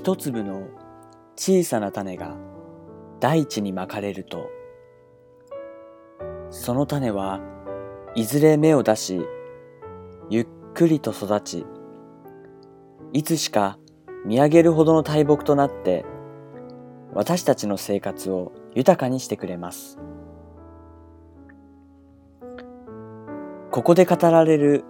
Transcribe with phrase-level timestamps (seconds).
[0.00, 0.66] 一粒の
[1.36, 2.34] 小さな種が
[3.20, 4.48] 大地にまかれると、
[6.48, 7.38] その種は
[8.14, 9.20] いずれ芽を出し、
[10.30, 11.66] ゆっくりと育ち、
[13.12, 13.78] いつしか
[14.24, 16.06] 見上げるほどの大木となって、
[17.12, 19.98] 私たちの生活を豊かにしてくれます。
[23.70, 24.82] ここで語られる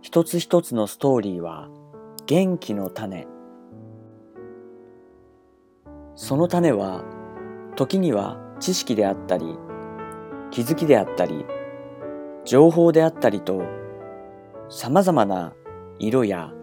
[0.00, 1.68] 一つ一つのストーリーは
[2.24, 3.35] 元気の種。
[6.16, 7.04] その種は
[7.76, 9.58] 時には知識であったり、
[10.50, 11.44] 気づきであったり、
[12.46, 13.64] 情報であったりと
[14.70, 15.52] 様々な
[15.98, 16.54] 色や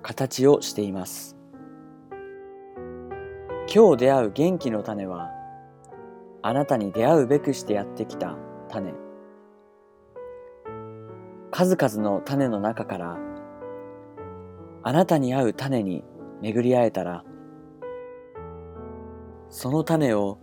[0.00, 1.36] 形をしています。
[3.72, 5.30] 今日出会う元気の種は
[6.40, 8.38] あなたに出会うべくしてやってきた
[8.70, 8.94] 種。
[11.50, 13.18] 数々の種の中から
[14.82, 16.02] あなたに合う種に
[16.40, 17.24] 巡り会えたら
[19.52, 20.38] その種を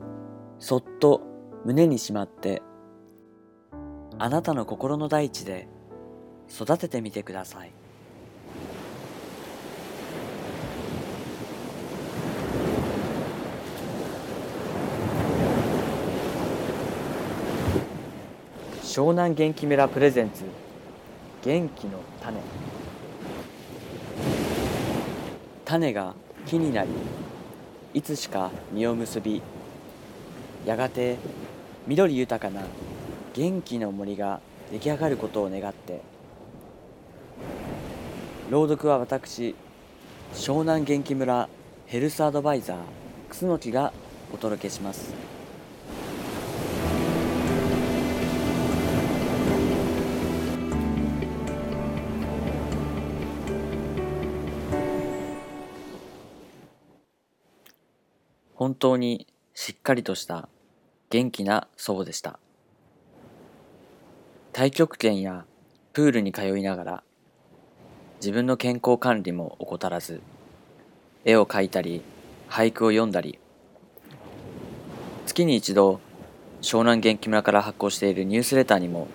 [0.60, 1.22] そっと
[1.66, 2.62] 胸にしまって
[4.20, 5.68] あなたの心の大地で
[6.48, 7.72] 育ててみてください。
[18.84, 20.44] 湘南元気村プレゼンツ
[21.44, 22.40] 元気の種
[25.66, 26.14] 種が
[26.46, 26.90] 木になり
[27.94, 29.42] いつしか実を結び
[30.66, 31.18] やがて
[31.88, 32.62] 緑豊かな
[33.34, 36.02] 元気の森が出来上がることを願って
[38.52, 39.56] 朗読は私
[40.34, 41.50] 湘南元気村
[41.88, 42.78] ヘルスアドバイザー
[43.30, 43.92] 楠木が
[44.32, 45.39] お届けします。
[58.60, 60.50] 本当にしっかりとした
[61.10, 62.40] 元気な祖母でした。
[64.52, 65.46] 太極拳や
[65.94, 67.04] プールに通いながら
[68.20, 70.20] 自分の健康管理も怠らず
[71.24, 72.02] 絵を描いたり
[72.50, 73.40] 俳句を読んだり
[75.26, 76.02] 月に一度
[76.62, 79.08] 湘南元気村から発行しているニュースレターにも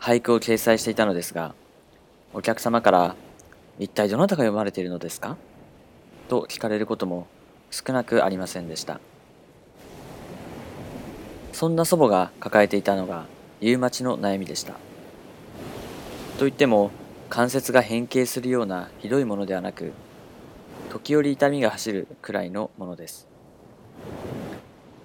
[0.00, 1.54] 俳句を掲載していたのですが
[2.34, 3.14] お客様から
[3.78, 5.36] 「一体どなたが読まれているのですか?」
[6.28, 7.28] と聞かれることも
[7.72, 9.00] 少なくありませんでした。
[11.52, 13.24] そんな祖母が抱えていたのが
[13.60, 14.74] リウマチの悩みでした。
[16.38, 16.90] といっても
[17.30, 19.92] 関節が変形するようなひどいものではなく
[20.90, 23.26] 時折痛みが走るくらいのものです。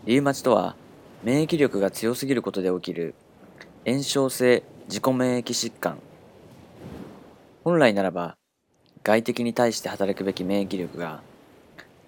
[0.05, 0.75] リウマチとは
[1.23, 3.15] 免疫力が強すぎることで起きる
[3.85, 5.99] 炎症性自己免疫疾患。
[7.63, 8.35] 本来ならば
[9.03, 11.21] 外敵に対して働くべき免疫力が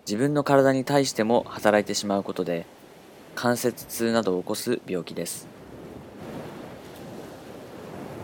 [0.10, 2.66] 自分の体に対しても働いてしまうことで
[3.36, 5.48] 関節痛などを起こす病気です。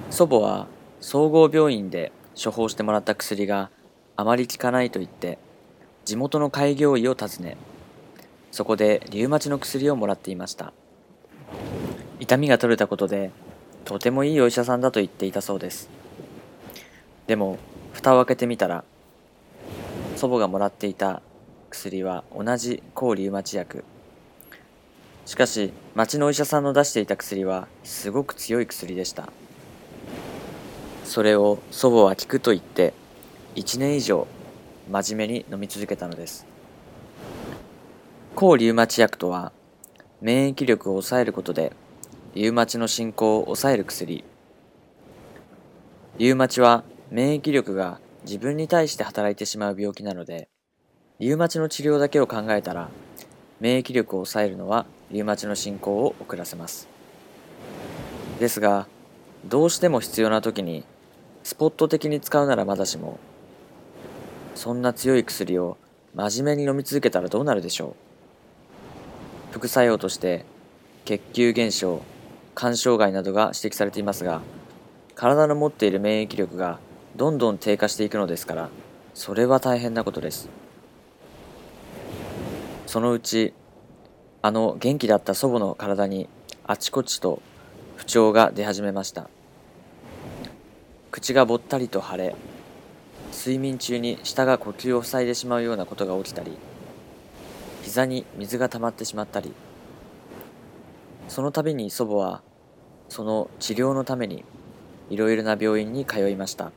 [0.09, 0.65] 祖母は
[0.99, 2.11] 総合病院で
[2.43, 3.69] 処方してもらった薬が
[4.15, 5.37] あまり効かないと言って
[6.05, 7.55] 地元の開業医を訪ね
[8.51, 10.73] そこでリウマチの薬をもらっていました。
[12.19, 13.29] 痛みが取れたことで
[13.83, 15.87] とてもいいお医者さんだと言っていたそうです。
[17.27, 17.59] でも
[17.93, 18.83] 蓋を開けてみたら
[20.15, 21.21] 祖母がもらっていた
[21.75, 23.83] 薬は同じ抗リウマチ薬。
[25.25, 29.27] しかし町のお医者さんの出していた薬はすごく強い薬でした。
[31.03, 32.93] それを祖母は効くと言って
[33.55, 34.25] 1年以上
[34.89, 36.45] 真面目に飲み続けたのです。
[38.35, 39.51] 抗リウマチ薬とは
[40.21, 41.73] 免疫力を抑えることで
[42.35, 44.23] リウマチの進行を抑える薬。
[46.17, 50.47] リウマチは免疫力が自分に対して働いてしまう病気なので
[51.17, 52.89] リウマチの治療だけを考えたら
[53.61, 56.89] 免疫力を抑えるのはリウマチの進行を遅らせます。
[58.37, 58.85] ですが
[59.45, 60.83] どうしても必要な時に
[61.43, 63.17] スポット的に使うならまだしも
[64.55, 65.77] そんな強い薬を
[66.13, 67.95] 真面目に飲み続けたらどうなるでしょ
[69.51, 69.53] う。
[69.53, 70.43] 副作用として
[71.05, 72.01] 血球減少
[72.57, 74.41] 肝障害などが指摘されていますが
[75.13, 76.79] 体の持っている免疫力が
[77.15, 78.69] どんどん低下していくのですから
[79.13, 80.64] それは大変なことです。
[82.95, 83.53] そのうち
[84.41, 86.29] あの元気だった祖母の体に
[86.63, 87.41] あちこちと
[87.97, 89.29] 不調が出始めました。
[91.11, 92.37] 口がぼったりと腫れ
[93.33, 96.57] 睡眠中に舌が呼吸を塞いでしまうようなことが起きたり
[97.83, 99.51] 膝に水が溜まってしまったり。
[101.27, 102.43] その度に祖母は
[103.09, 104.45] その治療のために
[105.09, 106.71] いろいろな病院に通いました。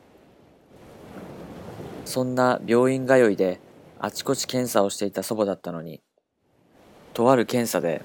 [2.05, 3.61] そんな病院通いで
[4.01, 6.01] あちこち検査をしていた祖母だったのに、
[7.19, 8.01] とある検査で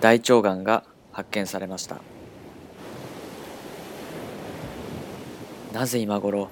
[0.00, 0.82] 大腸がんが
[1.12, 2.00] 発見されました。
[5.72, 6.48] なぜ今頃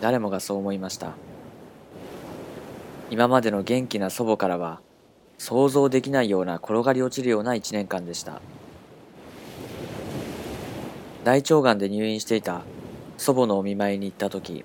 [0.00, 1.14] 誰もがそう思いました。
[3.10, 4.80] 今までの元気な祖母からは
[5.38, 8.40] 想像できないような転がり落ちるような一年間でした。
[11.24, 12.62] 大腸がんで入院していた
[13.18, 14.64] 祖母のお見舞いに行った時、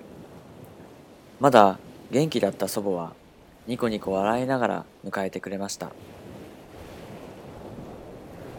[1.40, 1.80] まだ
[2.12, 3.20] 元気だった祖母は
[3.68, 5.92] ニコニコ笑いながら迎えてくれました。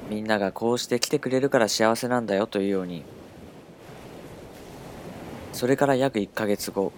[0.10, 3.04] みんながこうして来てくれるから幸せなんだよというように、
[5.52, 6.94] それから約1ヶ月後、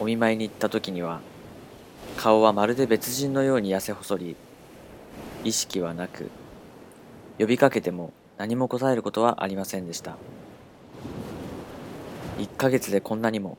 [0.00, 1.20] お見舞いに行った時には、
[2.16, 4.36] 顔はまるで別人のように痩せ細り、
[5.44, 6.30] 意識はなく、
[7.38, 10.16] 呼びかけても何も答えることはありませんでした。
[12.38, 13.58] 1ヶ月でこんなにも。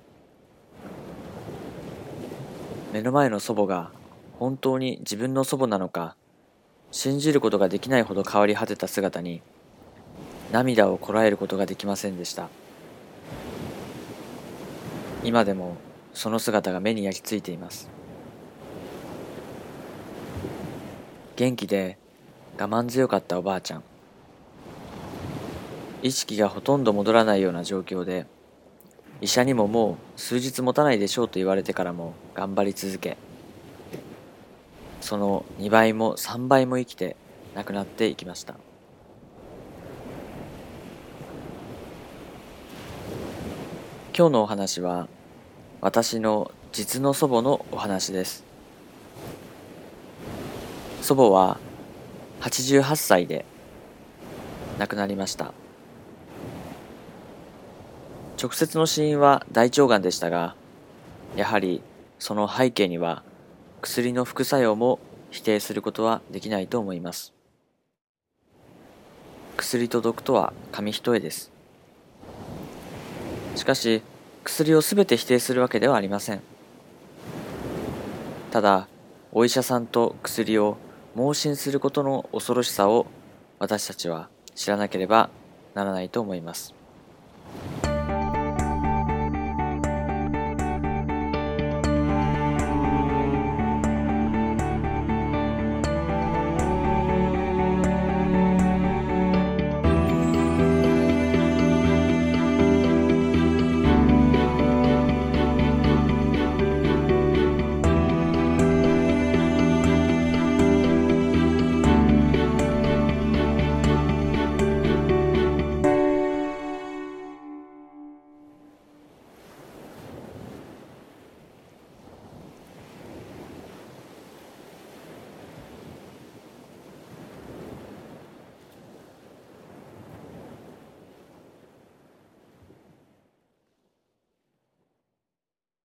[2.95, 3.91] 目の前の祖母が
[4.39, 6.15] 本当に自分の祖母なのか、
[6.91, 9.41] 信じることができないほど変わり果てた姿に、
[10.53, 12.47] 涙をこらえることができませんでした。
[15.25, 15.75] 今でも
[16.13, 17.89] その姿が目に焼き付いています。
[21.35, 21.97] 元気で
[22.57, 23.83] 我慢強かったおばあちゃん。
[26.01, 28.25] 意識がほとんど戻らないような状況で、
[29.25, 33.17] 医者にももう数日持たないでしょうと言われてからも頑張り続け、
[35.01, 37.15] その2倍も3倍も生きて
[37.55, 38.53] 亡くなっていきました。
[44.15, 45.07] 今日のお話は
[45.81, 48.43] 私の実の祖母のお話です
[51.01, 51.57] 祖母は
[52.41, 53.43] 88歳で
[54.77, 55.53] 亡くなりました
[58.41, 60.55] 直接の死因は大腸がんでしたが
[61.35, 61.81] やはり
[62.19, 63.23] その背景には
[63.81, 64.99] 薬の副作用も
[65.31, 67.33] 否定することはできないと思います。
[69.57, 71.51] 薬と毒とは紙一重です。
[73.55, 74.01] しかし
[74.43, 76.41] 薬を全て否定するわけではありません。
[78.51, 78.87] ただ
[79.31, 80.77] お医者さんと薬を
[81.13, 83.07] 盲信することの恐ろしさを
[83.59, 85.29] 私たちは知らなければ
[85.73, 86.73] ならないと思います。